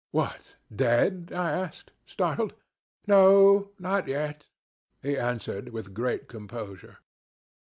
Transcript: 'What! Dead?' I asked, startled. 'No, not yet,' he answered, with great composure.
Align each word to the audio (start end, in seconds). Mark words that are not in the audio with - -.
'What! 0.09 0.55
Dead?' 0.75 1.31
I 1.31 1.51
asked, 1.51 1.91
startled. 2.07 2.55
'No, 3.05 3.69
not 3.77 4.07
yet,' 4.07 4.47
he 5.03 5.15
answered, 5.15 5.69
with 5.69 5.93
great 5.93 6.27
composure. 6.27 6.97